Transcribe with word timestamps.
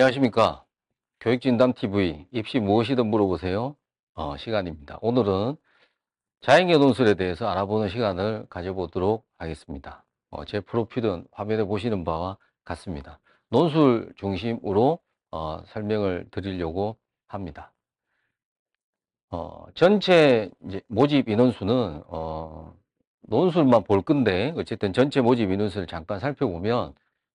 안녕하십니까. 0.00 0.64
교육진담TV 1.20 2.28
입시 2.32 2.58
무엇이든 2.58 3.06
물어보세요. 3.06 3.76
어, 4.14 4.36
시간입니다. 4.38 4.98
오늘은 5.02 5.56
자연계 6.40 6.78
논술에 6.78 7.12
대해서 7.16 7.46
알아보는 7.46 7.90
시간을 7.90 8.46
가져보도록 8.48 9.26
하겠습니다. 9.36 10.06
어, 10.30 10.46
제 10.46 10.60
프로필은 10.60 11.26
화면에 11.32 11.64
보시는 11.64 12.04
바와 12.04 12.38
같습니다. 12.64 13.20
논술 13.50 14.14
중심으로 14.16 15.00
어, 15.32 15.62
설명을 15.66 16.28
드리려고 16.30 16.96
합니다. 17.26 17.74
어, 19.28 19.66
전체 19.74 20.50
모집 20.86 21.28
인원수는 21.28 22.04
어, 22.06 22.74
논술만 23.28 23.84
볼 23.84 24.00
건데 24.00 24.54
어쨌든 24.56 24.94
전체 24.94 25.20
모집 25.20 25.50
인원수를 25.50 25.86
잠깐 25.86 26.18
살펴보면 26.20 26.94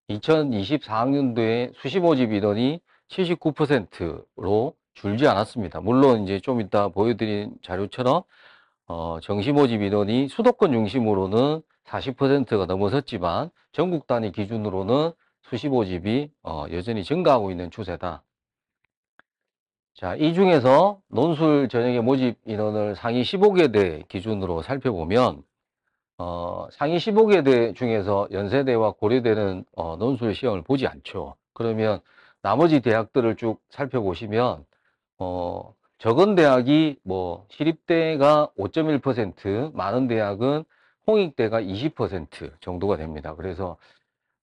2024학년도에 0.09 1.71
수시 1.75 1.99
모집 1.99 2.31
인원이 2.31 2.79
79%로 3.09 4.75
줄지 4.93 5.27
않았습니다. 5.27 5.81
물론 5.81 6.23
이제 6.23 6.39
좀 6.39 6.61
이따 6.61 6.87
보여드린 6.87 7.53
자료처럼 7.63 8.23
어, 8.87 9.19
정시 9.21 9.51
모집 9.51 9.81
인원이 9.81 10.29
수도권 10.29 10.71
중심으로는 10.71 11.61
40%가 11.85 12.65
넘어섰지만 12.65 13.49
전국 13.71 14.07
단위 14.07 14.31
기준으로는 14.31 15.11
수시 15.43 15.69
모집이 15.69 16.31
어, 16.43 16.65
여전히 16.71 17.03
증가하고 17.03 17.51
있는 17.51 17.69
추세다. 17.71 18.23
자, 19.93 20.15
이 20.15 20.33
중에서 20.33 20.99
논술 21.07 21.69
전형의 21.69 22.01
모집 22.01 22.37
인원을 22.45 22.95
상위 22.95 23.21
15개대 23.21 24.07
기준으로 24.07 24.61
살펴보면 24.61 25.43
어, 26.17 26.67
상위 26.71 26.97
15개 26.97 27.43
대 27.43 27.73
중에서 27.73 28.27
연세대와 28.31 28.93
고려대는 28.93 29.65
어, 29.75 29.97
논술 29.97 30.33
시험을 30.33 30.61
보지 30.63 30.87
않죠. 30.87 31.35
그러면 31.53 31.99
나머지 32.41 32.79
대학들을 32.81 33.35
쭉 33.35 33.59
살펴보시면 33.69 34.65
어, 35.19 35.73
적은 35.97 36.35
대학이 36.35 36.99
뭐 37.03 37.45
시립대가 37.49 38.49
5.1%, 38.57 39.73
많은 39.73 40.07
대학은 40.07 40.63
홍익대가 41.07 41.61
20% 41.61 42.61
정도가 42.61 42.97
됩니다. 42.97 43.35
그래서 43.35 43.77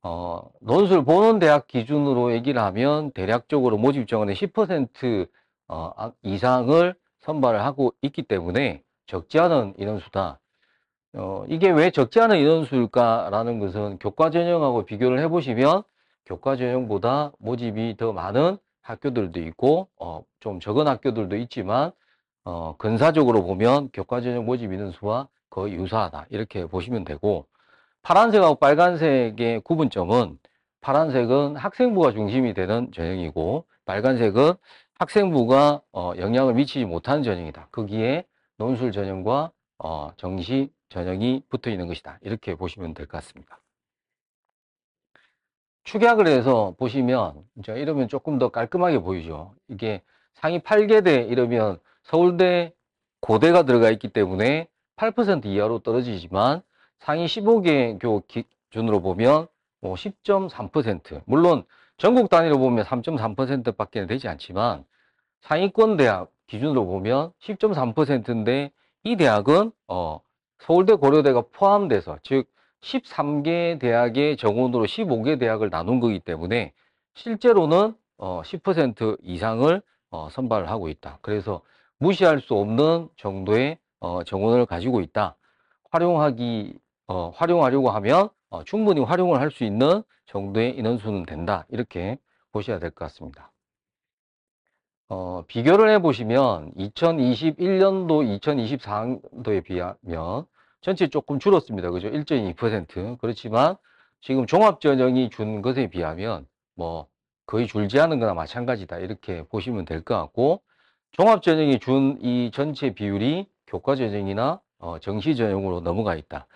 어, 0.02 0.50
논술 0.60 1.04
보는 1.04 1.38
대학 1.38 1.66
기준으로 1.66 2.32
얘기를 2.32 2.60
하면 2.62 3.12
대략적으로 3.12 3.78
모집 3.78 4.08
정원의 4.08 4.34
10% 4.36 5.28
어, 5.68 5.92
아, 5.96 6.12
이상을 6.22 6.94
선발을 7.20 7.64
하고 7.64 7.94
있기 8.02 8.24
때문에 8.24 8.82
적지 9.06 9.38
않은 9.38 9.74
인원수다. 9.78 10.40
어, 11.14 11.44
이게 11.48 11.70
왜 11.70 11.90
적지 11.90 12.20
않은 12.20 12.38
인원수일까라는 12.38 13.58
것은 13.58 13.98
교과 13.98 14.30
전형하고 14.30 14.84
비교를 14.84 15.18
해보시면 15.20 15.82
교과 16.24 16.56
전형보다 16.56 17.32
모집이 17.38 17.96
더 17.98 18.12
많은 18.12 18.56
학교들도 18.80 19.40
있고 19.40 19.88
어, 19.98 20.22
좀 20.40 20.58
적은 20.58 20.88
학교들도 20.88 21.36
있지만 21.36 21.92
어, 22.44 22.76
근사적으로 22.78 23.44
보면 23.44 23.90
교과 23.92 24.22
전형 24.22 24.46
모집 24.46 24.72
인원수와 24.72 25.28
거의 25.50 25.74
유사하다 25.74 26.26
이렇게 26.30 26.66
보시면 26.66 27.04
되고 27.04 27.46
파란색하고 28.02 28.54
빨간색의 28.56 29.60
구분점은 29.60 30.38
파란색은 30.80 31.56
학생부가 31.56 32.12
중심이 32.12 32.54
되는 32.54 32.90
전형이고 32.92 33.66
빨간색은 33.84 34.54
학생부가 34.98 35.82
어, 35.92 36.12
영향을 36.16 36.54
미치지 36.54 36.84
못하는 36.84 37.22
전형이다. 37.22 37.68
거기에 37.70 38.24
논술 38.56 38.92
전형과 38.92 39.50
어, 39.78 40.12
정시 40.16 40.70
전형이 40.92 41.44
붙어 41.48 41.70
있는 41.70 41.86
것이다. 41.86 42.18
이렇게 42.22 42.54
보시면 42.54 42.92
될 42.94 43.06
것 43.06 43.18
같습니다. 43.18 43.58
축약을 45.84 46.28
해서 46.28 46.74
보시면 46.78 47.44
이제 47.58 47.72
이러면 47.72 48.08
조금 48.08 48.38
더 48.38 48.50
깔끔하게 48.50 48.98
보이죠. 49.00 49.54
이게 49.68 50.02
상위 50.34 50.60
8개대 50.60 51.28
이러면 51.30 51.80
서울대 52.04 52.72
고대가 53.20 53.62
들어가 53.64 53.90
있기 53.90 54.08
때문에 54.08 54.68
8% 54.96 55.46
이하로 55.46 55.80
떨어지지만 55.80 56.62
상위 56.98 57.24
15개 57.26 57.98
교 58.00 58.22
기준으로 58.26 59.00
보면 59.00 59.48
뭐 59.80 59.94
10.3% 59.94 61.22
물론 61.24 61.64
전국 61.96 62.28
단위로 62.30 62.58
보면 62.58 62.84
3.3%밖에 62.84 64.06
되지 64.06 64.28
않지만 64.28 64.84
상위권 65.40 65.96
대학 65.96 66.30
기준으로 66.46 66.86
보면 66.86 67.32
10.3%인데 67.40 68.70
이 69.04 69.16
대학은 69.16 69.72
어 69.88 70.20
서울대 70.62 70.94
고려대가 70.94 71.42
포함돼서 71.52 72.18
즉 72.22 72.48
13개 72.82 73.78
대학의 73.80 74.36
정원으로 74.36 74.86
15개 74.86 75.38
대학을 75.38 75.70
나눈 75.70 76.00
거기 76.00 76.18
때문에 76.20 76.72
실제로는 77.14 77.94
어, 78.18 78.42
10% 78.44 79.18
이상을 79.22 79.82
어, 80.10 80.28
선발을 80.30 80.70
하고 80.70 80.88
있다. 80.88 81.18
그래서 81.22 81.62
무시할 81.98 82.40
수 82.40 82.54
없는 82.54 83.08
정도의 83.16 83.78
어, 84.00 84.24
정원을 84.24 84.66
가지고 84.66 85.00
있다. 85.00 85.36
활용하기 85.90 86.78
어, 87.08 87.30
활용하려고 87.30 87.90
하면 87.90 88.28
어, 88.50 88.64
충분히 88.64 89.00
활용을 89.00 89.40
할 89.40 89.50
수 89.50 89.64
있는 89.64 90.02
정도의 90.26 90.76
인원수는 90.78 91.24
된다. 91.26 91.66
이렇게 91.70 92.18
보셔야 92.52 92.78
될 92.78 92.90
것 92.90 93.04
같습니다. 93.06 93.51
어, 95.14 95.44
비교를 95.46 95.90
해보시면 95.90 96.72
2021년도, 96.78 98.40
2024년도에 98.40 99.62
비하면 99.62 100.46
전체 100.80 101.08
조금 101.08 101.38
줄었습니다. 101.38 101.90
그죠? 101.90 102.08
1.2% 102.08 103.18
그렇지만 103.18 103.76
지금 104.22 104.46
종합전형이 104.46 105.28
준 105.28 105.60
것에 105.60 105.88
비하면 105.88 106.46
뭐 106.74 107.08
거의 107.44 107.66
줄지 107.66 108.00
않은 108.00 108.20
거나 108.20 108.32
마찬가지다. 108.32 109.00
이렇게 109.00 109.42
보시면 109.50 109.84
될 109.84 110.00
것 110.02 110.16
같고 110.16 110.62
종합전형이 111.12 111.78
준 111.80 112.16
이 112.22 112.50
전체 112.54 112.94
비율이 112.94 113.46
교과전형이나 113.66 114.60
어, 114.78 114.98
정시전형으로 114.98 115.80
넘어가 115.80 116.14
있다. 116.14 116.46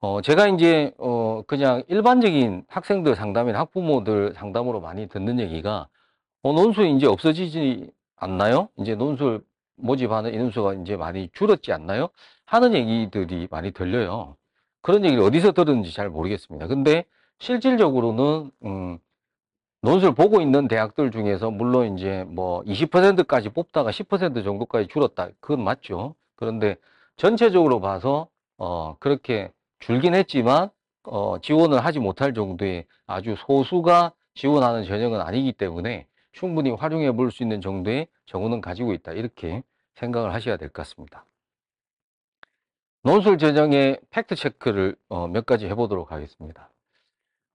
어, 0.00 0.22
제가 0.22 0.48
이제 0.48 0.94
어, 0.96 1.42
그냥 1.46 1.82
일반적인 1.88 2.64
학생들 2.68 3.16
상담이나 3.16 3.58
학부모들 3.60 4.32
상담으로 4.34 4.80
많이 4.80 5.08
듣는 5.08 5.38
얘기가 5.40 5.88
어, 6.42 6.52
논술 6.52 6.86
이제 6.86 7.06
없어지지 7.06 7.90
않나요? 8.16 8.68
이제 8.78 8.94
논술 8.94 9.44
모집하는 9.76 10.34
인원수가 10.34 10.74
이제 10.74 10.96
많이 10.96 11.30
줄었지 11.32 11.72
않나요? 11.72 12.08
하는 12.46 12.74
얘기들이 12.74 13.48
많이 13.50 13.70
들려요. 13.70 14.36
그런 14.80 15.04
얘기를 15.04 15.22
어디서 15.22 15.52
들었는지 15.52 15.92
잘 15.94 16.10
모르겠습니다. 16.10 16.66
근데 16.66 17.04
실질적으로는 17.38 18.50
음, 18.64 18.98
논술 19.82 20.14
보고 20.14 20.40
있는 20.40 20.68
대학들 20.68 21.12
중에서 21.12 21.50
물론 21.50 21.96
이제 21.96 22.24
뭐 22.28 22.62
20%까지 22.64 23.48
뽑다가 23.50 23.90
10% 23.90 24.44
정도까지 24.44 24.88
줄었다. 24.88 25.28
그건 25.40 25.62
맞죠. 25.64 26.14
그런데 26.36 26.76
전체적으로 27.16 27.80
봐서 27.80 28.28
어, 28.58 28.96
그렇게 28.98 29.52
줄긴 29.78 30.14
했지만 30.14 30.70
어, 31.04 31.36
지원을 31.40 31.84
하지 31.84 32.00
못할 32.00 32.34
정도의 32.34 32.84
아주 33.06 33.36
소수가 33.46 34.12
지원하는 34.34 34.84
전형은 34.84 35.20
아니기 35.20 35.52
때문에 35.52 36.06
충분히 36.32 36.70
활용해 36.70 37.12
볼 37.12 37.30
수 37.30 37.42
있는 37.42 37.60
정도의 37.60 38.08
정원은 38.26 38.60
가지고 38.60 38.92
있다. 38.92 39.12
이렇게 39.12 39.62
생각을 39.94 40.32
하셔야 40.34 40.56
될 40.56 40.68
것 40.68 40.82
같습니다. 40.82 41.26
논술 43.04 43.38
전형의 43.38 43.98
팩트 44.10 44.34
체크를 44.36 44.96
어, 45.08 45.26
몇 45.28 45.44
가지 45.46 45.66
해보도록 45.66 46.12
하겠습니다. 46.12 46.70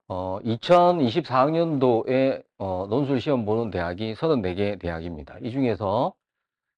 어, 0.08 0.38
2024학년도에 0.44 2.42
어, 2.58 2.86
논술 2.88 3.20
시험 3.20 3.44
보는 3.44 3.70
대학이 3.70 4.14
34개 4.14 4.78
대학입니다. 4.80 5.36
이 5.42 5.50
중에서 5.50 6.14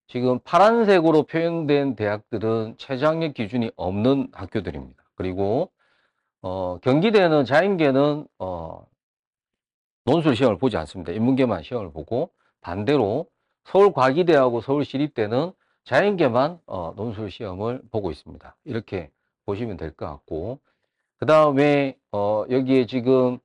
지금 0.08 0.38
파란색으로 0.40 1.24
표현된 1.24 1.94
대학들은 1.96 2.74
최저학력 2.78 3.34
기준이 3.34 3.70
없는 3.76 4.28
학교들입니다. 4.32 5.02
그리고 5.14 5.70
어, 6.42 6.78
경기대는 6.82 7.44
자연계는 7.44 8.26
어, 8.38 8.86
논술 10.04 10.36
시험을 10.36 10.58
보지 10.58 10.76
않습니다. 10.78 11.12
인문계만 11.12 11.62
시험을 11.62 11.92
보고 11.92 12.30
반대로 12.60 13.26
서울과기대하고 13.64 14.60
서울시립대는 14.60 15.52
자연계만 15.84 16.60
어, 16.66 16.92
논술 16.96 17.30
시험을 17.30 17.82
보고 17.90 18.10
있습니다. 18.10 18.56
이렇게 18.64 19.10
보시면 19.46 19.76
될 19.76 19.92
것 19.92 20.06
같고 20.06 20.58
그 21.18 21.26
다음에 21.26 21.96
어, 22.12 22.44
여기에 22.50 22.86
지금 22.86 23.38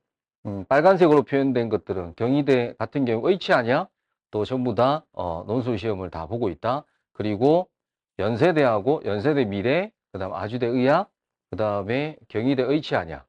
음, 0.46 0.64
빨간색으로 0.66 1.22
표현된 1.24 1.68
것들은 1.68 2.14
경희대 2.16 2.74
같은 2.78 3.04
경우 3.04 3.28
의치하냐 3.28 3.88
또 4.30 4.44
전부 4.44 4.74
다 4.74 5.04
어, 5.12 5.44
논술 5.46 5.78
시험을 5.78 6.10
다 6.10 6.26
보고 6.26 6.48
있다. 6.48 6.84
그리고 7.12 7.68
연세대하고 8.18 9.02
연세대 9.04 9.44
미래 9.44 9.90
그 10.12 10.18
다음 10.18 10.32
아주대 10.32 10.66
의학 10.66 11.10
그 11.50 11.56
다음에 11.56 12.16
경희대 12.28 12.62
의치하냐 12.62 13.24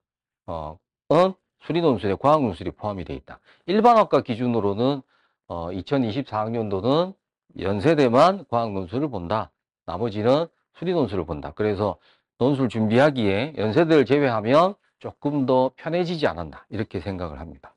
어, 0.48 0.78
은 1.12 1.34
수리논술에 1.62 2.16
과학 2.20 2.42
논술이 2.42 2.72
포함이 2.72 3.04
되어 3.06 3.16
있다. 3.16 3.40
일반학과 3.66 4.22
기준으로는 4.22 5.02
어, 5.48 5.70
2024학년도는 5.72 7.14
연세대만 7.60 8.46
과학 8.50 8.74
논술을 8.74 9.10
본다. 9.10 9.52
나머지는 9.86 10.48
수리 10.74 10.94
논술을 10.94 11.26
본다. 11.26 11.52
그래서 11.56 11.98
논술 12.38 12.70
준비하기에 12.70 13.56
연세대를 13.58 14.06
제외하면 14.06 14.76
조금 15.00 15.46
더 15.46 15.72
편해지지 15.76 16.28
않았나 16.28 16.66
이렇게 16.70 17.00
생각을 17.00 17.40
합니다. 17.40 17.74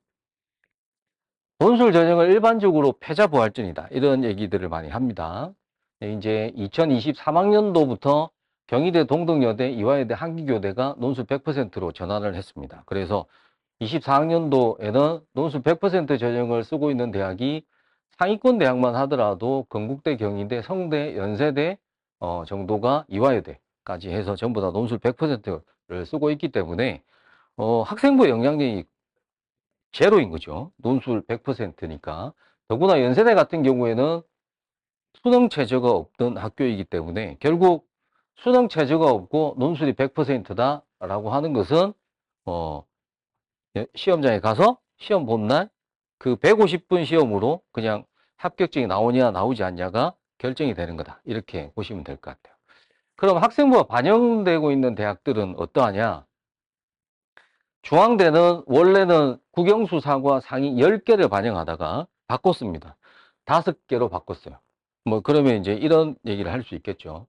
논술 1.59 1.93
전형을 1.93 2.31
일반적으로 2.31 2.95
패자 3.01 3.27
부활전이다. 3.27 3.89
이런 3.91 4.25
얘기들을 4.25 4.69
많이 4.69 4.89
합니다. 4.89 5.53
네, 6.01 6.15
이제 6.15 6.53
2023학년도부터 6.57 8.31
경희대 8.67 9.05
동덕여대 9.05 9.71
이화여대 9.73 10.15
한기교대가 10.15 10.95
논술 10.99 11.25
100%로 11.27 11.93
전환을 11.93 12.35
했습니다. 12.35 12.83
그래서 12.87 13.27
24학년도에는 13.81 15.23
논술 15.33 15.63
100% 15.63 16.19
전형을 16.19 16.65
쓰고 16.65 16.91
있는 16.91 17.11
대학이 17.11 17.65
상위권 18.19 18.59
대학만 18.59 18.95
하더라도 18.97 19.65
건국대, 19.71 20.17
경희대, 20.17 20.63
성대, 20.63 21.17
연세대 21.17 21.79
어, 22.19 22.45
정도가 22.47 23.07
이화여대까지 23.09 24.11
해서 24.11 24.37
전부 24.37 24.61
다 24.61 24.71
논술 24.71 24.99
100%를 24.99 26.07
쓰고 26.07 26.31
있기 26.33 26.53
때문에 26.53 27.03
어, 27.57 27.83
학생부 27.83 28.29
영향력이 28.29 28.85
제로인 29.93 30.31
거죠. 30.31 30.71
논술 30.77 31.23
100%니까. 31.23 32.33
더구나 32.69 33.03
연세대 33.03 33.35
같은 33.35 33.63
경우에는 33.63 34.23
수능 35.23 35.49
최저가 35.49 35.91
없던 35.91 36.37
학교이기 36.37 36.85
때문에 36.85 37.37
결국 37.41 37.89
수능 38.37 38.69
최저가 38.69 39.11
없고 39.11 39.57
논술이 39.59 39.95
100%다라고 39.95 41.31
하는 41.31 41.53
것은 41.53 41.93
어, 42.45 42.85
시험장에 43.95 44.41
가서 44.41 44.79
시험 44.99 45.27
본날 45.27 45.69
그 46.19 46.37
150분 46.37 47.07
시험으로 47.07 47.63
그냥 47.73 48.05
합격증이 48.37 48.87
나오냐 48.87 49.31
나오지 49.31 49.63
않냐가 49.63 50.15
결정이 50.39 50.75
되는 50.75 50.97
거다. 50.97 51.21
이렇게 51.25 51.71
보시면 51.75 52.05
될 52.05 52.17
것 52.17 52.31
같아요. 52.33 52.57
그럼 53.17 53.39
학생부가 53.43 53.85
반영되고 53.85 54.73
있는 54.73 54.95
대학들은 54.95 55.55
어떠하냐? 55.59 56.25
중앙대는 57.83 58.63
원래는 58.67 59.39
국영수 59.53 60.01
사과 60.01 60.41
상위 60.41 60.75
10개를 60.75 61.31
반영하다가 61.31 62.07
바꿨습니다. 62.27 62.97
5개로 63.47 64.11
바꿨어요. 64.11 64.59
뭐 65.05 65.21
그러면 65.21 65.57
이제 65.57 65.73
이런 65.73 66.17
얘기를 66.27 66.53
할 66.53 66.63
수 66.63 66.75
있겠죠. 66.77 67.27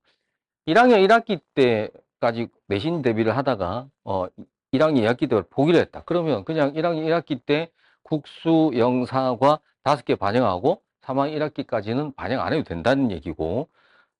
1학년 0.68 1.06
1학기 1.08 1.42
때까지 1.56 2.48
내신 2.68 3.02
대비를 3.02 3.36
하다가 3.38 3.88
어 4.04 4.28
1학년 4.74 5.04
2학기 5.04 5.30
때 5.30 5.42
포기를 5.50 5.80
했다. 5.80 6.04
그러면 6.06 6.44
그냥 6.46 6.74
1학년 6.74 7.06
1학기 7.06 7.40
때 7.46 7.72
국수 8.04 8.72
영사과 8.76 9.60
5개 9.84 10.18
반영하고 10.18 10.82
3학년 11.02 11.52
1학기까지는 11.54 12.16
반영 12.16 12.42
안 12.42 12.54
해도 12.54 12.64
된다는 12.64 13.12
얘기고 13.12 13.70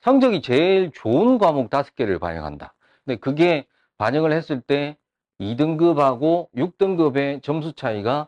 성적이 0.02 0.42
제일 0.42 0.92
좋은 0.94 1.38
과목 1.38 1.70
5개를 1.70 2.20
반영한다. 2.20 2.74
근데 3.06 3.20
그게 3.20 3.68
반영을 3.98 4.32
했을 4.32 4.62
때 4.62 4.98
2등급하고 5.40 6.50
6등급의 6.56 7.44
점수 7.44 7.74
차이가 7.74 8.28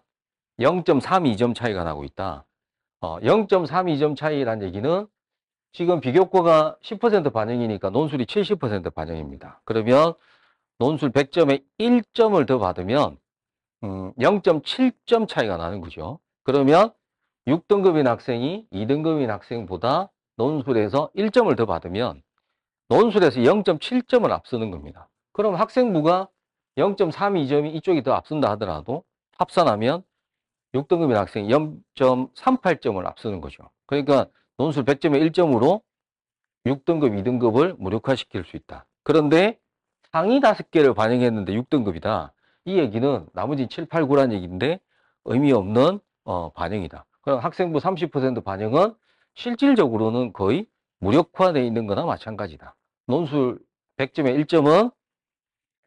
0.32점 0.60 1.56
차이가 1.56 1.84
나고 1.84 2.04
있다. 2.04 2.46
어, 3.02 3.20
0.32점 3.20 4.16
차이란 4.16 4.62
얘기는 4.62 5.08
지금 5.72 6.00
비교과가 6.00 6.78
10% 6.84 7.34
반영이니까 7.34 7.90
논술이 7.90 8.26
70% 8.26 8.94
반영입니다. 8.94 9.62
그러면 9.66 10.14
논술 10.80 11.12
100점에 11.12 11.64
1점을 11.80 12.48
더 12.48 12.60
받으면 12.60 13.18
음, 13.84 14.14
0.7점 14.14 15.28
차이가 15.28 15.58
나는 15.58 15.82
거죠. 15.82 16.20
그러면 16.44 16.92
6등급인 17.48 18.06
학생이 18.06 18.68
2등급인 18.72 19.28
학생보다 19.28 20.12
논술에서 20.38 21.12
1점을 21.16 21.56
더 21.58 21.66
받으면 21.66 22.22
논술에서 22.90 23.42
0.7점을 23.42 24.30
앞서는 24.30 24.72
겁니다. 24.72 25.10
그럼 25.32 25.56
학생부가 25.56 26.30
0.32점이 26.78 27.76
이쪽이 27.76 28.04
더 28.04 28.14
앞선다 28.14 28.50
하더라도 28.52 29.04
합산하면 29.38 30.04
6등급인 30.74 31.14
학생이 31.14 31.50
0.38점을 31.50 33.06
앞서는 33.06 33.42
거죠. 33.42 33.70
그러니까 33.86 34.28
논술 34.58 34.86
100점에 34.86 35.32
1점으로 35.32 35.82
6등급, 36.66 37.22
2등급을 37.22 37.76
무력화시킬 37.78 38.46
수 38.46 38.56
있다. 38.58 38.86
그런데 39.04 39.60
상위 40.14 40.40
5개를 40.40 40.96
반영했는데 40.96 41.54
6등급이다. 41.54 42.32
이 42.66 42.78
얘기는 42.78 43.28
나머지 43.34 43.68
7, 43.68 43.88
8, 43.88 44.04
9란 44.04 44.32
얘기인데 44.32 44.80
의미 45.26 45.52
없는 45.52 46.00
어, 46.24 46.52
반영이다. 46.52 47.06
그럼 47.22 47.40
학생부 47.40 47.80
30% 47.80 48.44
반영은 48.44 48.94
실질적으로는 49.34 50.32
거의 50.32 50.68
무력화되어 51.00 51.64
있는 51.64 51.88
거나 51.88 52.06
마찬가지다. 52.06 52.76
논술 53.08 53.60
100점에 53.98 54.46
1점은 54.46 54.92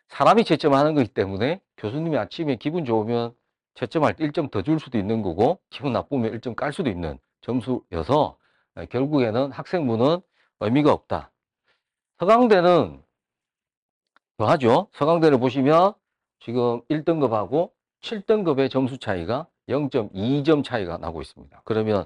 사람이 0.08 0.44
채점하는 0.44 0.94
거기 0.96 1.06
때문에 1.06 1.60
교수님이 1.76 2.18
아침에 2.18 2.56
기분 2.56 2.84
좋으면 2.84 3.32
채점할 3.74 4.14
때 4.14 4.26
1점 4.26 4.50
더 4.50 4.62
줄 4.62 4.80
수도 4.80 4.98
있는 4.98 5.22
거고 5.22 5.60
기분 5.70 5.92
나쁘면 5.92 6.32
1점 6.38 6.56
깔 6.56 6.72
수도 6.72 6.90
있는 6.90 7.18
점수여서 7.42 8.38
결국에는 8.90 9.52
학생부는 9.52 10.18
의미가 10.60 10.92
없다. 10.92 11.30
서강대는 12.18 13.05
더하죠. 14.36 14.88
서강대를 14.92 15.38
보시면 15.38 15.94
지금 16.40 16.82
1등급하고 16.90 17.70
7등급의 18.02 18.70
점수 18.70 18.98
차이가 18.98 19.46
0.2점 19.68 20.62
차이가 20.62 20.98
나고 20.98 21.22
있습니다. 21.22 21.62
그러면 21.64 22.04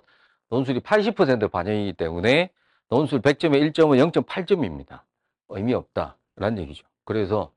논술이 0.51 0.81
80% 0.81 1.51
반영이기 1.51 1.95
때문에 1.95 2.51
논술 2.89 3.21
100점에 3.21 3.73
1점은 3.73 4.11
0.8점입니다. 4.13 5.03
의미 5.49 5.75
없다라는 5.75 6.59
얘기죠. 6.59 6.87
그래서 7.05 7.53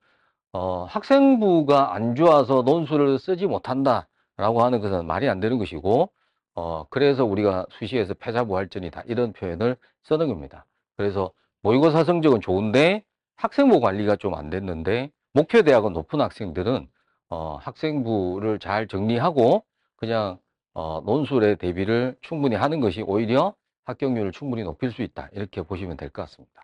어, 0.52 0.86
학생부가 0.86 1.94
안 1.94 2.16
좋아서 2.16 2.62
논술을 2.62 3.18
쓰지 3.18 3.48
못한다라고 3.48 4.64
하는 4.64 4.80
것은 4.82 5.06
말이 5.06 5.28
안 5.30 5.40
되는 5.40 5.58
것이고 5.58 6.12
어, 6.56 6.86
그래서 6.90 7.26
우리가 7.26 7.66
수시에서 7.72 8.14
패자부활전이다 8.14 9.04
이런 9.08 9.34
표현을 9.34 9.78
쓰는 10.04 10.28
겁니다. 10.28 10.66
그래서 10.98 11.32
모의고사 11.62 12.04
성적은 12.04 12.42
좋은데 12.42 13.04
학생부 13.38 13.80
관리가 13.80 14.16
좀 14.18 14.34
안 14.36 14.50
됐는데 14.50 15.12
목표 15.34 15.62
대학은 15.64 15.94
높은 15.94 16.22
학생들은 16.22 16.88
어, 17.30 17.56
학생부를 17.58 18.60
잘 18.60 18.88
정리하고 18.88 19.64
그냥 19.96 20.38
어, 20.74 21.02
논술의 21.06 21.58
대비를 21.58 22.16
충분히 22.22 22.56
하는 22.56 22.80
것이 22.80 23.02
오히려 23.02 23.56
합격률을 23.86 24.32
충분히 24.32 24.64
높일 24.64 24.92
수 24.92 25.02
있다 25.02 25.30
이렇게 25.34 25.62
보시면 25.62 25.98
될 25.98 26.10
것 26.10 26.24
같습니다. 26.24 26.64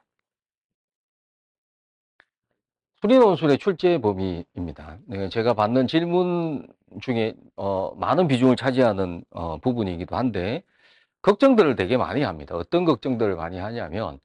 수리논술의 3.01 3.57
출제 3.59 3.99
범위입니다. 3.99 4.97
네, 5.07 5.29
제가 5.29 5.53
받는 5.53 5.87
질문 5.87 6.67
중에 7.01 7.33
어, 7.55 7.93
많은 7.95 8.27
비중을 8.27 8.57
차지하는 8.57 9.23
어, 9.31 9.57
부분이기도 9.59 10.17
한데 10.17 10.63
걱정들을 11.21 11.75
되게 11.75 11.95
많이 11.97 12.23
합니다. 12.23 12.55
어떤 12.55 12.83
걱정들을 12.85 13.35
많이 13.35 13.57
하냐면 13.57 14.19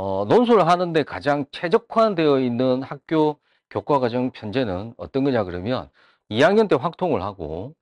어, 0.00 0.24
논술을 0.26 0.68
하는데 0.68 1.02
가장 1.02 1.44
최적화되어 1.50 2.38
있는 2.38 2.84
학교 2.84 3.40
교과과정 3.68 4.30
편제는 4.30 4.94
어떤 4.96 5.24
거냐 5.24 5.42
그러면 5.42 5.90
2학년 6.30 6.68
때 6.68 6.76
확통을 6.76 7.20
하고 7.20 7.74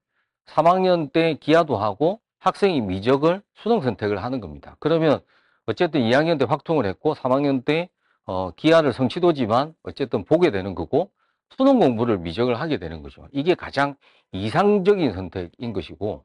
3학년 0.47 1.13
때 1.13 1.35
기하도 1.35 1.77
하고 1.77 2.21
학생이 2.39 2.81
미적을 2.81 3.43
수능 3.57 3.83
선택을 3.83 4.25
하는 4.25 4.41
겁니다. 4.41 4.77
그러면 4.81 5.21
어쨌든 5.67 6.01
2학년 6.01 6.39
때 6.39 6.47
확통을 6.47 6.87
했고 6.87 7.15
3학년 7.15 7.67
때 7.67 7.91
어, 8.25 8.51
기하를 8.53 8.95
성취도지만 8.95 9.75
어쨌든 9.83 10.25
보게 10.25 10.51
되는 10.51 10.75
거고 10.75 11.11
수능 11.59 11.79
공부를 11.79 12.17
미적을 12.17 12.59
하게 12.59 12.79
되는 12.79 13.03
거죠. 13.03 13.29
이게 13.31 13.55
가장 13.55 13.95
이상적인 14.33 15.13
선택인 15.13 15.75
것이고 15.75 16.25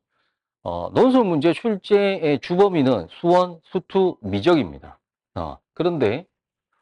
어, 0.63 0.89
논술 0.93 1.25
문제 1.25 1.51
출제의 1.51 2.39
주범위는 2.39 3.07
수원, 3.19 3.60
수투, 3.65 4.19
미적입니다. 4.21 4.98
어, 5.36 5.57
그런데 5.74 6.25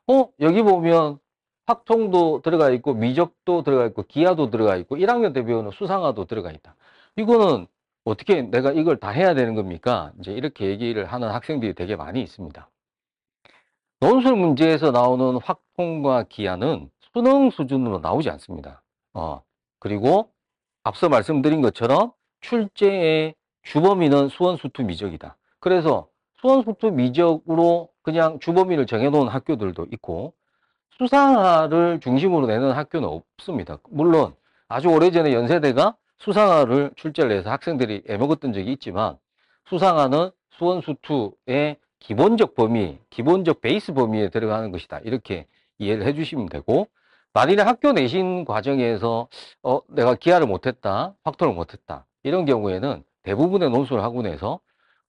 어 0.08 0.30
여기 0.40 0.62
보면 0.62 1.20
확통도 1.68 2.42
들어가 2.42 2.72
있고 2.72 2.94
미적도 2.94 3.64
들어가 3.64 3.86
있고 3.88 4.04
기하도 4.04 4.50
들어가 4.50 4.76
있고 4.78 4.98
1학년 4.98 5.34
때 5.34 5.44
배우는 5.44 5.72
수상화도 5.72 6.26
들어가 6.26 6.52
있다. 6.52 6.76
이거는 7.16 7.68
어떻게 8.06 8.42
내가 8.42 8.72
이걸 8.72 8.98
다 8.98 9.10
해야 9.10 9.36
되는 9.36 9.54
겁니까? 9.54 10.12
이제 10.20 10.32
이렇게 10.32 10.66
얘기를 10.66 11.06
하는 11.06 11.30
학생들이 11.30 11.76
되게 11.76 11.96
많이 11.96 12.22
있습니다. 12.22 12.70
논술 14.00 14.36
문제에서 14.36 14.92
나오는 14.92 15.40
확통과 15.44 16.24
기하는 16.24 16.90
수능 17.14 17.52
수준으로 17.52 18.00
나오지 18.00 18.30
않습니다. 18.32 18.82
어, 19.14 19.44
그리고 19.80 20.32
앞서 20.84 21.10
말씀드린 21.10 21.62
것처럼 21.62 22.14
출제의 22.42 23.36
주범위는 23.64 24.30
수원수투 24.30 24.84
미적이다. 24.84 25.38
그래서 25.60 26.09
수원수투 26.42 26.92
미적으로 26.92 27.90
그냥 28.02 28.40
주범위를 28.40 28.86
정해놓은 28.86 29.28
학교들도 29.28 29.88
있고 29.94 30.34
수상화를 30.98 32.00
중심으로 32.02 32.48
내는 32.48 32.72
학교는 32.72 33.08
없습니다. 33.08 33.78
물론 33.90 34.34
아주 34.68 34.90
오래전에 34.90 35.34
연세대가 35.34 35.96
수상화를 36.20 36.92
출제를 36.96 37.32
해서 37.32 37.50
학생들이 37.50 38.04
애먹었던 38.08 38.54
적이 38.54 38.74
있지만 38.74 39.18
수상화는 39.70 40.32
수원수투의 40.52 41.78
기본적 42.00 42.56
범위, 42.56 42.98
기본적 43.10 43.62
베이스 43.62 43.94
범위에 43.94 44.30
들어가는 44.30 44.72
것이다. 44.72 45.00
이렇게 45.00 45.46
이해를 45.78 46.06
해주시면 46.06 46.48
되고 46.48 46.88
만일에 47.34 47.62
학교 47.62 47.92
내신 47.92 48.44
과정에서 48.44 49.28
어, 49.64 49.82
내가 49.88 50.16
기하를 50.16 50.48
못했다, 50.48 51.14
확토를 51.24 51.54
못했다 51.54 52.06
이런 52.24 52.46
경우에는 52.46 53.04
대부분의 53.24 53.70
논술 53.70 54.02
학원에서 54.02 54.60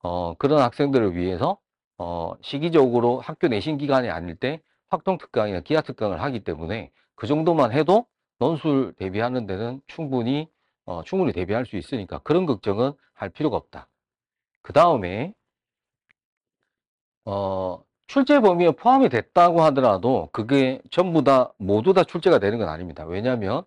어, 0.02 0.34
그런 0.34 0.60
학생들을 0.60 1.16
위해서 1.16 1.58
어, 1.98 2.34
시기적으로 2.42 3.20
학교 3.20 3.48
내신 3.48 3.78
기간이 3.78 4.08
아닐 4.08 4.34
때 4.36 4.60
확통 4.88 5.18
특강이나 5.18 5.60
기하 5.60 5.80
특강을 5.82 6.22
하기 6.22 6.44
때문에 6.44 6.90
그 7.14 7.26
정도만 7.26 7.72
해도 7.72 8.06
논술 8.38 8.94
대비하는 8.96 9.46
데는 9.46 9.80
충분히 9.86 10.48
어, 10.86 11.02
충분히 11.04 11.32
대비할 11.32 11.66
수 11.66 11.76
있으니까 11.76 12.18
그런 12.20 12.46
걱정은 12.46 12.92
할 13.12 13.28
필요가 13.28 13.56
없다. 13.56 13.86
그 14.62 14.72
다음에 14.72 15.34
어, 17.26 17.82
출제 18.06 18.40
범위에 18.40 18.72
포함이 18.72 19.08
됐다고 19.08 19.62
하더라도 19.64 20.30
그게 20.32 20.80
전부 20.90 21.22
다 21.22 21.52
모두 21.58 21.92
다 21.92 22.02
출제가 22.02 22.38
되는 22.38 22.58
건 22.58 22.68
아닙니다. 22.68 23.04
왜냐하면 23.04 23.62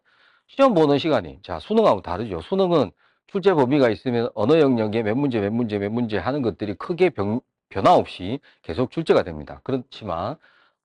시험 0.47 0.73
보는 0.73 0.97
시간이 0.97 1.39
자 1.43 1.59
수능하고 1.59 2.01
다르죠. 2.01 2.41
수능은 2.41 2.91
출제 3.33 3.55
범위가 3.55 3.89
있으면 3.89 4.29
언어 4.35 4.59
영역에 4.59 5.01
몇 5.01 5.17
문제 5.17 5.39
몇 5.41 5.51
문제 5.51 5.79
몇 5.79 5.91
문제 5.91 6.19
하는 6.19 6.43
것들이 6.43 6.75
크게 6.75 7.09
변, 7.09 7.41
변화 7.69 7.95
없이 7.95 8.39
계속 8.61 8.91
출제가 8.91 9.23
됩니다. 9.23 9.59
그렇지만 9.63 10.35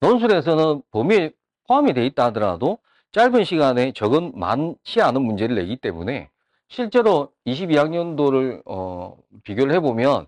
논술에서는 0.00 0.82
범위에 0.90 1.32
포함이 1.66 1.92
돼 1.92 2.06
있다 2.06 2.26
하더라도 2.26 2.78
짧은 3.12 3.44
시간에 3.44 3.92
적은 3.92 4.32
많지 4.34 5.02
않은 5.02 5.20
문제를 5.20 5.56
내기 5.56 5.76
때문에 5.76 6.30
실제로 6.68 7.32
22학년도를 7.46 8.62
어, 8.66 9.18
비교를 9.44 9.74
해보면 9.74 10.26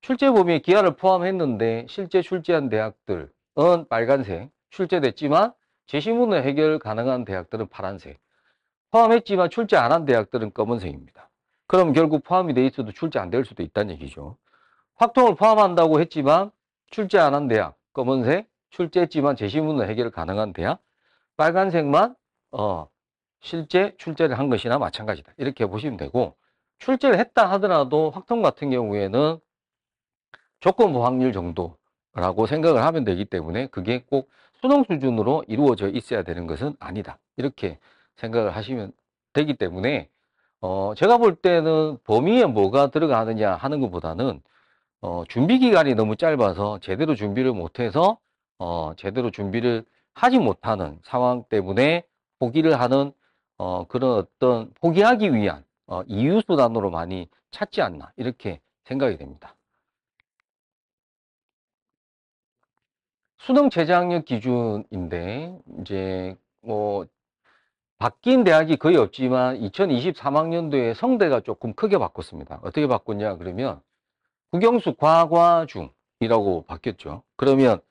출제 0.00 0.30
범위에 0.30 0.60
기하를 0.60 0.96
포함했는데 0.96 1.86
실제 1.90 2.22
출제한 2.22 2.70
대학들은 2.70 3.28
빨간색 3.90 4.48
출제됐지만 4.70 5.52
제시문을 5.88 6.44
해결 6.44 6.78
가능한 6.78 7.26
대학들은 7.26 7.68
파란색 7.68 8.18
포함했지만 8.92 9.50
출제 9.50 9.76
안 9.76 9.92
한 9.92 10.06
대학들은 10.06 10.52
검은색입니다. 10.54 11.29
그럼 11.70 11.92
결국 11.92 12.24
포함이 12.24 12.52
돼 12.54 12.66
있어도 12.66 12.90
출제 12.90 13.20
안 13.20 13.30
될 13.30 13.44
수도 13.44 13.62
있다는 13.62 13.94
얘기죠. 13.94 14.36
확통을 14.96 15.36
포함한다고 15.36 16.00
했지만 16.00 16.50
출제 16.90 17.16
안 17.20 17.32
한 17.32 17.46
대학 17.46 17.76
검은색 17.92 18.48
출제했지만 18.70 19.36
제시문을 19.36 19.88
해결 19.88 20.10
가능한 20.10 20.52
대학 20.52 20.80
빨간색만 21.36 22.16
어, 22.50 22.88
실제 23.40 23.94
출제를 23.98 24.36
한 24.36 24.48
것이나 24.48 24.78
마찬가지다. 24.78 25.32
이렇게 25.36 25.64
보시면 25.66 25.96
되고 25.96 26.34
출제를 26.80 27.20
했다 27.20 27.48
하더라도 27.52 28.10
확통 28.10 28.42
같은 28.42 28.70
경우에는 28.70 29.38
조건부 30.58 31.04
확률 31.06 31.32
정도라고 31.32 32.46
생각을 32.48 32.82
하면 32.82 33.04
되기 33.04 33.24
때문에 33.24 33.68
그게 33.68 34.02
꼭 34.10 34.28
수능 34.60 34.82
수준으로 34.82 35.44
이루어져 35.46 35.88
있어야 35.88 36.24
되는 36.24 36.48
것은 36.48 36.74
아니다. 36.80 37.18
이렇게 37.36 37.78
생각을 38.16 38.56
하시면 38.56 38.90
되기 39.34 39.54
때문에 39.54 40.08
어, 40.60 40.94
제가 40.94 41.18
볼 41.18 41.36
때는 41.36 41.98
범위에 42.04 42.44
뭐가 42.44 42.90
들어가느냐 42.90 43.54
하는 43.54 43.80
것보다는 43.80 44.42
어, 45.00 45.24
준비 45.28 45.58
기간이 45.58 45.94
너무 45.94 46.16
짧아서 46.16 46.80
제대로 46.80 47.14
준비를 47.14 47.52
못해서 47.52 48.18
어, 48.58 48.92
제대로 48.96 49.30
준비를 49.30 49.84
하지 50.14 50.38
못하는 50.38 50.98
상황 51.02 51.44
때문에 51.44 52.04
포기를 52.38 52.78
하는 52.78 53.12
어, 53.56 53.86
그런 53.86 54.18
어떤 54.18 54.70
포기하기 54.74 55.34
위한 55.34 55.64
어, 55.86 56.02
이유 56.06 56.40
수단으로 56.46 56.90
많이 56.90 57.28
찾지 57.50 57.80
않나 57.80 58.12
이렇게 58.16 58.60
생각이 58.84 59.16
됩니다. 59.16 59.56
수능 63.38 63.70
제작력 63.70 64.26
기준인데 64.26 65.58
이제 65.80 66.36
뭐 66.60 67.06
바뀐 68.00 68.44
대학이 68.44 68.76
거의 68.76 68.96
없지만 68.96 69.60
2023학년도에 69.60 70.94
성대가 70.94 71.40
조금 71.40 71.74
크게 71.74 71.98
바꿨습니다. 71.98 72.58
어떻게 72.62 72.86
바꿨냐 72.86 73.36
그러면 73.36 73.82
국영수 74.52 74.94
과과중이라고 74.94 76.64
바뀌었죠. 76.66 77.22
그러면 77.36 77.82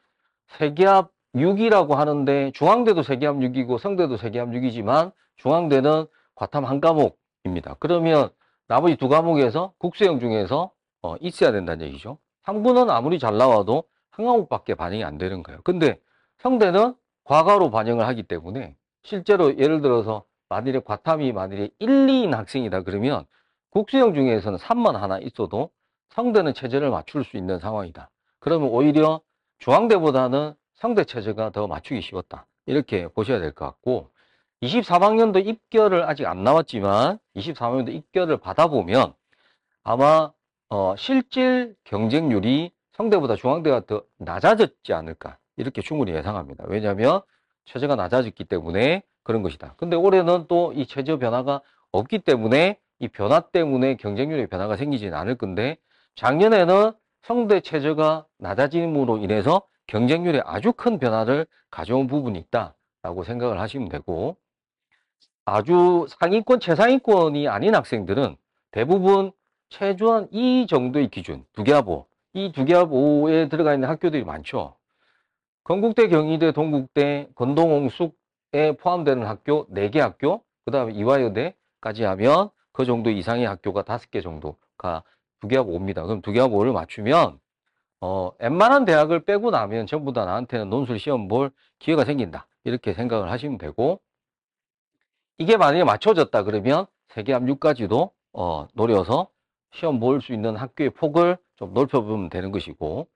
세기합 0.47 1.11
6이라고 1.35 1.93
하는데 1.93 2.51
중앙대도 2.55 3.03
세기합 3.03 3.35
6이고 3.35 3.77
성대도 3.77 4.17
세기합 4.17 4.49
6이지만 4.49 5.11
중앙대는 5.35 6.07
과탐 6.33 6.65
한 6.65 6.81
과목입니다. 6.81 7.75
그러면 7.79 8.31
나머지 8.67 8.95
두 8.95 9.09
과목에서 9.09 9.73
국수형 9.77 10.19
중에서 10.19 10.71
어, 11.03 11.17
있어야 11.17 11.51
된다는 11.51 11.85
얘기죠. 11.85 12.17
상부는 12.45 12.89
아무리 12.89 13.19
잘 13.19 13.37
나와도 13.37 13.83
한 14.09 14.25
과목밖에 14.25 14.73
반영이 14.73 15.03
안 15.03 15.19
되는 15.19 15.43
거예요. 15.43 15.61
근데 15.63 15.99
성대는 16.39 16.95
과가로 17.25 17.69
반영을 17.69 18.07
하기 18.07 18.23
때문에 18.23 18.75
실제로 19.03 19.57
예를 19.57 19.81
들어서 19.81 20.23
만일에 20.49 20.79
과탐이 20.79 21.31
만일에 21.31 21.69
1, 21.79 21.87
2인 22.07 22.31
학생이다 22.31 22.81
그러면 22.83 23.25
국수형 23.71 24.13
중에서는 24.13 24.57
3만 24.57 24.93
하나 24.93 25.19
있어도 25.19 25.69
성대는 26.09 26.53
체제를 26.53 26.89
맞출 26.89 27.23
수 27.23 27.37
있는 27.37 27.59
상황이다. 27.59 28.09
그러면 28.39 28.69
오히려 28.69 29.21
중앙대보다는 29.59 30.53
성대 30.75 31.03
체제가 31.03 31.51
더 31.51 31.67
맞추기 31.67 32.01
쉬웠다. 32.01 32.47
이렇게 32.65 33.07
보셔야 33.09 33.39
될 33.39 33.53
것 33.53 33.65
같고 33.65 34.09
23학년도 34.61 35.45
입결을 35.45 36.03
아직 36.03 36.25
안 36.25 36.43
나왔지만 36.43 37.19
23학년도 37.35 37.93
입결을 37.93 38.37
받아보면 38.37 39.13
아마 39.83 40.31
어, 40.69 40.95
실질 40.97 41.75
경쟁률이 41.83 42.71
성대보다 42.93 43.35
중앙대가 43.35 43.85
더 43.85 44.03
낮아졌지 44.17 44.93
않을까 44.93 45.37
이렇게 45.57 45.81
충분히 45.81 46.11
예상합니다. 46.13 46.65
왜냐하면 46.67 47.21
체제가 47.69 47.95
낮아졌기 47.95 48.45
때문에 48.45 49.03
그런 49.23 49.43
것이다. 49.43 49.75
근데 49.77 49.95
올해는 49.95 50.47
또이 50.47 50.87
체제 50.87 51.17
변화가 51.17 51.61
없기 51.91 52.19
때문에 52.19 52.79
이 52.99 53.07
변화 53.07 53.39
때문에 53.39 53.95
경쟁률의 53.95 54.47
변화가 54.47 54.75
생기지는 54.75 55.17
않을 55.17 55.35
건데 55.35 55.77
작년에는 56.15 56.91
성대 57.21 57.61
체제가 57.61 58.25
낮아짐으로 58.39 59.17
인해서 59.17 59.61
경쟁률에 59.87 60.41
아주 60.45 60.73
큰 60.73 60.99
변화를 60.99 61.45
가져온 61.69 62.07
부분이 62.07 62.39
있다라고 62.39 63.23
생각을 63.23 63.59
하시면 63.59 63.89
되고 63.89 64.35
아주 65.45 66.05
상위권, 66.09 66.59
최상위권이 66.59 67.47
아닌 67.47 67.75
학생들은 67.75 68.35
대부분 68.71 69.31
최저한 69.69 70.27
이 70.31 70.67
정도의 70.67 71.09
기준, 71.09 71.45
두개합 71.53 71.87
5 71.87 72.07
이 72.33 72.51
두개합 72.51 72.89
5에 72.89 73.49
들어가 73.49 73.73
있는 73.73 73.89
학교들이 73.89 74.23
많죠. 74.23 74.75
건국대, 75.69 76.07
경희대, 76.07 76.51
동국대, 76.51 77.29
건동홍숙에 77.35 78.75
포함되는 78.79 79.23
학교 79.27 79.67
4개 79.67 79.99
학교, 79.99 80.43
그 80.65 80.71
다음에 80.71 80.93
이화여대까지 80.93 82.05
하면 82.05 82.49
그 82.71 82.85
정도 82.85 83.11
이상의 83.11 83.45
학교가 83.45 83.83
5개 83.83 84.23
정도가 84.23 85.03
두개합5입니다. 85.41 86.07
그럼 86.07 86.23
두개합5를 86.23 86.73
맞추면 86.73 87.39
어, 88.01 88.31
웬만한 88.39 88.85
대학을 88.85 89.25
빼고 89.25 89.51
나면 89.51 89.85
전부 89.85 90.11
다 90.11 90.25
나한테는 90.25 90.71
논술 90.71 90.97
시험 90.97 91.27
볼 91.27 91.51
기회가 91.77 92.03
생긴다. 92.03 92.47
이렇게 92.63 92.93
생각을 92.93 93.29
하시면 93.29 93.59
되고, 93.59 94.01
이게 95.37 95.55
만약에 95.55 95.83
맞춰졌다 95.83 96.43
그러면 96.43 96.87
세계압6까지도 97.09 98.09
어, 98.33 98.67
노려서 98.73 99.29
시험 99.73 99.99
볼 99.99 100.19
수 100.21 100.33
있는 100.33 100.55
학교의 100.55 100.89
폭을 100.91 101.37
좀 101.57 101.73
넓혀보면 101.75 102.29
되는 102.29 102.51
것이고, 102.51 103.07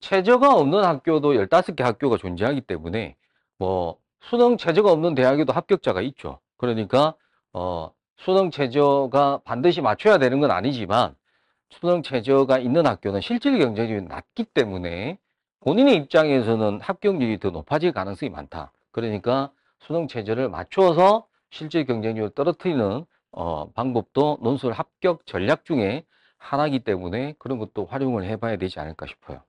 최저가 0.00 0.54
없는 0.54 0.84
학교도 0.84 1.34
15개 1.34 1.82
학교가 1.82 2.16
존재하기 2.16 2.62
때문에, 2.62 3.16
뭐, 3.58 3.98
수능 4.20 4.56
최저가 4.56 4.92
없는 4.92 5.14
대학에도 5.14 5.52
합격자가 5.52 6.00
있죠. 6.02 6.40
그러니까, 6.56 7.14
어, 7.52 7.90
수능 8.16 8.50
최저가 8.50 9.40
반드시 9.44 9.80
맞춰야 9.80 10.18
되는 10.18 10.40
건 10.40 10.50
아니지만, 10.50 11.14
수능 11.70 12.02
최저가 12.02 12.58
있는 12.58 12.86
학교는 12.86 13.20
실질 13.20 13.58
경쟁률이 13.58 14.06
낮기 14.06 14.44
때문에 14.44 15.18
본인의 15.60 15.96
입장에서는 15.96 16.80
합격률이 16.80 17.38
더 17.40 17.50
높아질 17.50 17.92
가능성이 17.92 18.30
많다. 18.30 18.72
그러니까 18.90 19.50
수능 19.80 20.08
최저를 20.08 20.48
맞춰서 20.48 21.26
실질 21.50 21.84
경쟁률을 21.84 22.30
떨어뜨리는 22.30 23.04
어, 23.32 23.70
방법도 23.72 24.38
논술 24.40 24.72
합격 24.72 25.26
전략 25.26 25.64
중에 25.64 26.04
하나이기 26.38 26.80
때문에 26.80 27.34
그런 27.38 27.58
것도 27.58 27.84
활용을 27.84 28.24
해봐야 28.24 28.56
되지 28.56 28.80
않을까 28.80 29.06
싶어요. 29.06 29.42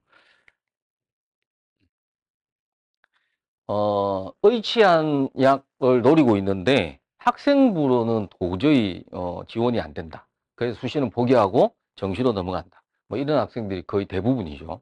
어, 3.72 4.32
의치한 4.42 5.30
약을 5.40 6.02
노리고 6.02 6.38
있는데 6.38 7.00
학생부로는 7.20 8.28
도저히 8.40 9.04
어, 9.12 9.42
지원이 9.48 9.80
안 9.80 9.94
된다. 9.94 10.28
그래서 10.56 10.80
수시는 10.80 11.12
포기하고 11.12 11.76
정시로 11.96 12.32
넘어간다. 12.32 12.82
뭐 13.08 13.20
이런 13.20 13.38
학생들이 13.38 13.84
거의 13.86 14.08
대부분이죠. 14.08 14.82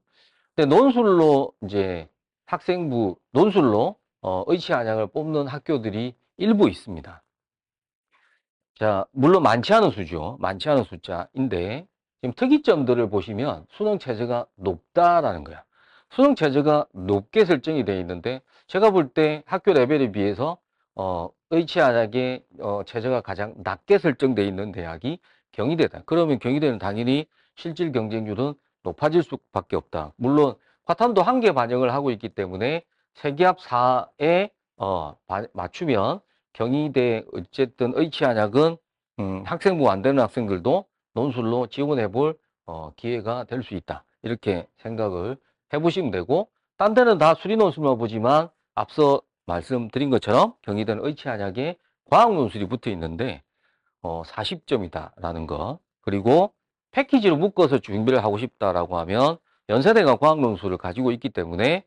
근데 0.56 0.74
논술로 0.74 1.52
이제 1.66 2.08
학생부 2.46 3.18
논술로 3.34 3.98
어, 4.22 4.44
의치 4.48 4.74
안양을 4.74 5.08
뽑는 5.08 5.48
학교들이 5.48 6.16
일부 6.38 6.70
있습니다. 6.70 7.24
자, 8.76 9.06
물론 9.12 9.44
많지 9.44 9.74
않은 9.74 9.92
수죠. 9.92 10.38
많지 10.40 10.70
않은 10.70 10.86
숫자인데 10.86 11.86
지금 12.22 12.34
특이점들을 12.36 13.10
보시면 13.10 13.66
수능 13.72 14.00
체제가 14.00 14.46
높다라는 14.56 15.44
거야. 15.44 15.66
수능 16.12 16.36
체제가 16.36 16.88
높게 16.94 17.44
설정이 17.44 17.84
되어 17.84 18.00
있는데 18.00 18.42
제가 18.68 18.92
볼 18.92 19.10
때 19.14 19.44
학교 19.46 19.74
레벨에 19.74 20.12
비해서 20.12 20.58
어, 20.96 21.30
의치 21.52 21.80
안양의 21.80 22.44
어, 22.60 22.82
체제가 22.86 23.22
가장 23.22 23.54
낮게 23.58 23.98
설정되어 24.00 24.44
있는 24.46 24.72
대학이 24.72 25.20
경희대다. 25.54 26.04
그러면 26.06 26.40
경희대는 26.40 26.78
당연히 26.80 27.26
실질 27.56 27.92
경쟁률은 27.92 28.54
높아질 28.84 29.24
수밖에 29.24 29.76
없다. 29.76 30.14
물론 30.18 30.56
과탐도 30.86 31.22
한계 31.22 31.52
반영을 31.54 31.94
하고 31.94 32.12
있기 32.12 32.30
때문에 32.30 32.84
세기합 33.16 33.60
4에 33.60 34.50
어, 34.78 35.16
바- 35.28 35.46
맞추면 35.54 36.20
경희대 36.54 37.26
어쨌든 37.34 37.94
의치한약은 37.96 38.78
음, 39.20 39.44
학생부 39.46 39.90
안 39.90 40.02
되는 40.02 40.22
학생들도 40.22 40.86
논술로 41.14 41.68
지원해 41.68 42.08
볼 42.10 42.38
어, 42.66 42.92
기회가 42.96 43.46
될 43.46 43.64
수 43.64 43.74
있다. 43.76 44.04
이렇게 44.24 44.68
생각을 44.80 45.38
해보시면 45.74 46.12
되고 46.12 46.50
딴 46.78 46.94
데는 46.94 47.18
다 47.18 47.34
수리 47.36 47.56
논술만 47.56 47.98
보지만 47.98 48.50
앞서 48.78 49.22
말씀드린 49.48 50.12
것처럼 50.12 50.54
경희대는 50.62 51.04
의치한약에 51.04 51.78
과학 52.06 52.34
논술이 52.34 52.68
붙어 52.68 52.92
있는데 52.92 53.42
어, 54.04 54.22
40점이다라는 54.24 55.48
거 55.48 55.80
그리고 56.02 56.54
패키지로 56.92 57.38
묶어서 57.38 57.80
준비를 57.80 58.24
하고 58.24 58.38
싶다라고 58.38 59.00
하면 59.00 59.38
연세대가 59.70 60.18
과학 60.18 60.40
논술을 60.40 60.78
가지고 60.78 61.12
있기 61.12 61.30
때문에 61.30 61.84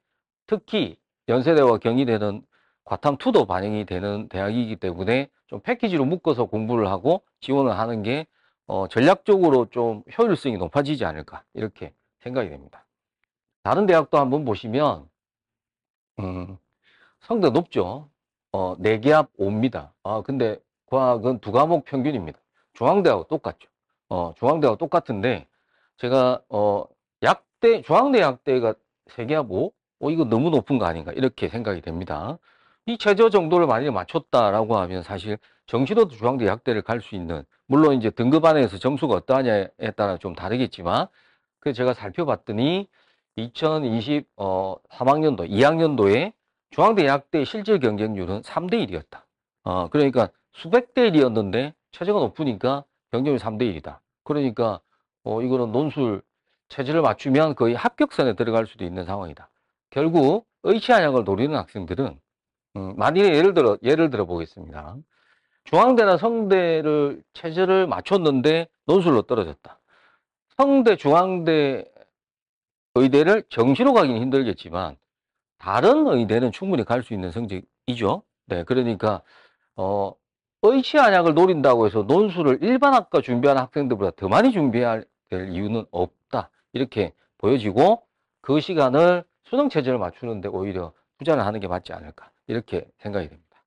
특히 0.47 0.99
연세대와 1.29 1.79
경희대는 1.79 2.43
과탐2도 2.85 3.47
반영이 3.47 3.87
되는 3.87 4.29
대학이기 4.29 4.75
때문에 4.77 5.31
좀 5.47 5.61
패키지로 5.61 6.05
묶어서 6.05 6.47
공부를 6.47 6.89
하고 6.89 7.23
지원을 7.41 7.79
하는 7.79 8.03
게 8.03 8.27
어, 8.67 8.89
전략적으로 8.89 9.67
좀 9.67 10.03
효율성이 10.19 10.57
높아지지 10.57 11.05
않을까 11.05 11.45
이렇게 11.55 11.93
생각이 12.19 12.49
됩니다. 12.49 12.85
다른 13.63 13.87
대학도 13.87 14.19
한번 14.19 14.45
보시면 14.45 15.09
음, 16.19 16.59
성대 17.23 17.51
높죠. 17.51 18.09
어, 18.53 18.77
4개합 18.79 19.29
5입니다. 19.39 19.91
아, 20.03 20.23
근데 20.23 20.59
과학은 20.87 21.41
두 21.41 21.53
과목 21.53 21.85
평균입니다. 21.85 22.39
중앙대하고 22.75 23.25
똑같죠. 23.25 23.69
어, 24.09 24.35
중앙대하고 24.39 24.77
똑같은데 24.79 25.47
제가 25.99 26.41
어, 26.49 26.85
약대 27.23 27.83
중앙대 27.83 28.21
약대가 28.21 28.75
3개합 29.11 29.47
5? 29.51 29.73
어, 30.01 30.11
이거 30.11 30.25
너무 30.25 30.51
높은 30.51 30.79
거 30.79 30.87
아닌가 30.87 31.13
이렇게 31.13 31.49
생각이 31.49 31.81
됩니다. 31.83 32.39
이 32.87 32.97
최저 32.99 33.31
정도를 33.31 33.67
만약에 33.67 33.91
맞췄다라고 33.91 34.77
하면 34.79 35.03
사실 35.03 35.39
정시로도 35.67 36.17
중앙대 36.17 36.47
약대를 36.47 36.83
갈 36.83 37.01
수 37.01 37.15
있는 37.15 37.45
물론 37.67 37.95
이제 37.95 38.11
등급 38.11 38.45
안에서 38.45 38.79
점수가 38.79 39.15
어떠하냐에 39.15 39.93
따라 39.97 40.17
좀 40.17 40.35
다르겠지만 40.35 41.07
그 41.61 41.73
제가 41.73 41.95
살펴봤더니 41.95 42.89
2020 43.37 44.27
어, 44.37 44.77
3학년도 44.91 45.49
2학년도에 45.49 46.33
중앙대 46.71 47.07
약대 47.07 47.45
실질 47.45 47.81
경쟁률은 47.81 48.43
3대 48.43 48.87
1이었다. 48.87 49.23
어, 49.65 49.89
그러니까 49.89 50.29
수백 50.53 50.95
대 50.95 51.11
1이었는데 51.11 51.75
최저가 51.93 52.21
높으니까 52.21 52.85
경쟁률 53.11 53.39
3대 53.41 53.63
1이다. 53.63 53.99
그러니까 54.25 54.81
어, 55.25 55.43
이거는 55.43 55.73
논술 55.73 56.23
체제를 56.69 57.03
맞추면 57.03 57.57
거의 57.57 57.75
합격선에 57.75 58.35
들어갈 58.35 58.67
수도 58.67 58.85
있는 58.85 59.05
상황이다. 59.05 59.51
결국 59.91 60.47
의치 60.63 60.93
한약을 60.93 61.25
노리는 61.25 61.55
학생들은 61.57 62.21
음, 62.77 62.95
만일에 62.97 63.37
예를 63.37 63.55
들어 63.55 63.77
예를 63.83 64.11
들어 64.11 64.25
보겠습니다. 64.25 64.97
중앙대나 65.65 66.17
성대를 66.17 67.23
체제를 67.35 67.89
맞췄는데 67.89 68.69
논술로 68.87 69.23
떨어졌다. 69.23 69.79
성대, 70.57 70.97
중앙대 70.97 71.85
의대를 72.95 73.45
정시로 73.49 73.93
가기는 73.93 74.21
힘들겠지만 74.21 74.97
다른 75.61 76.07
의대는 76.07 76.53
충분히 76.53 76.85
갈 76.85 77.03
수 77.03 77.15
있는 77.15 77.31
성적이죠. 77.31 78.23
네, 78.47 78.65
그러니까 78.65 79.23
어, 79.77 80.15
의치 80.63 80.97
한약을 80.97 81.35
노린다고 81.35 81.87
해서 81.87 82.03
논술을 82.03 82.59
일반 82.63 82.95
학과 82.95 83.21
준비하는 83.21 83.63
학생들보다 83.63 84.13
더 84.17 84.29
많이 84.29 84.53
될 85.29 85.51
이유는 85.51 85.85
없다. 85.91 86.51
이렇게 86.73 87.13
보여지고 87.39 88.03
그 88.41 88.61
시간을 88.61 89.25
수능 89.45 89.69
체제를 89.69 89.99
맞추는데 89.99 90.49
오히려 90.49 90.93
투자를 91.19 91.45
하는 91.45 91.61
게 91.61 91.69
맞지 91.69 91.93
않을까. 91.93 92.31
이렇게 92.47 92.89
생각이 92.99 93.29
됩니다. 93.29 93.63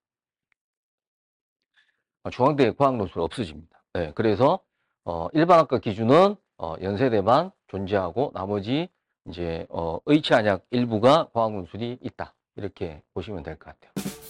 어, 2.24 2.30
중앙대 2.30 2.72
과학 2.72 2.98
논술 2.98 3.22
없어집니다. 3.22 3.84
네, 3.94 4.12
그래서 4.15 4.60
어, 5.06 5.28
일반 5.34 5.60
학과 5.60 5.78
기준은 5.78 6.36
어, 6.58 6.76
연세대만 6.82 7.52
존재하고 7.67 8.32
나머지 8.34 8.89
이제 9.30 9.66
어, 9.70 10.00
의치한약 10.06 10.66
일부가 10.72 11.30
과학 11.34 11.52
논술이 11.54 12.00
있다. 12.02 12.34
이렇게 12.56 13.02
보시면 13.14 13.44
될 13.44 13.58
것 13.58 13.74
같아요. 13.80 14.23